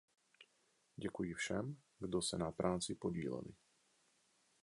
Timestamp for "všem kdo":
1.33-2.21